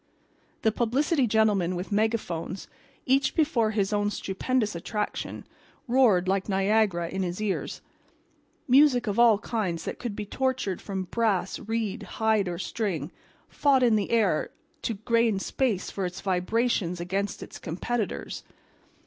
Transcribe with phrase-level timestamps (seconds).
[0.63, 2.67] The publicity gentlemen with megaphones,
[3.05, 5.45] each before his own stupendous attraction,
[5.87, 7.83] roared like Niagara in his ears.
[8.67, 13.11] Music of all kinds that could be tortured from brass, reed, hide or string,
[13.47, 14.49] fought in the air
[14.81, 18.41] to gain space for its vibrations against its competitors.